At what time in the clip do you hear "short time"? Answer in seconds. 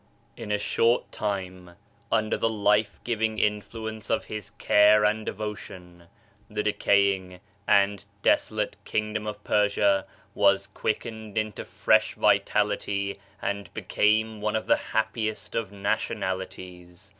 0.57-1.75